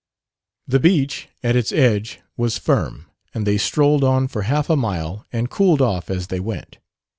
The 0.67 0.79
beach, 0.79 1.27
at 1.43 1.55
its 1.55 1.71
edge, 1.71 2.21
was 2.35 2.57
firm, 2.57 3.05
and 3.35 3.45
they 3.45 3.59
strolled 3.59 4.03
on 4.03 4.27
for 4.29 4.41
half 4.41 4.67
a 4.67 4.75
mile 4.75 5.27
and 5.31 5.47
cooled 5.47 5.79
off 5.79 6.09
as 6.09 6.25
they 6.25 6.39
went. 6.39 6.79